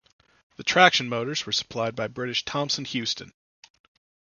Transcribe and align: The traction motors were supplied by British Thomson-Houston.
The 0.55 0.63
traction 0.63 1.07
motors 1.09 1.45
were 1.45 1.51
supplied 1.51 1.95
by 1.95 2.07
British 2.07 2.43
Thomson-Houston. 2.43 3.33